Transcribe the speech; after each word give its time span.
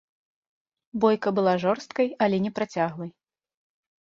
Бойка 1.03 1.33
была 1.39 1.53
жорсткай, 1.65 2.09
але 2.27 2.41
не 2.47 2.51
працяглай. 2.57 3.11